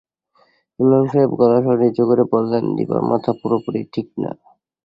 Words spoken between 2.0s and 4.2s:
করে বললেন, দিপার মাথা পুরাপুরি ঠিক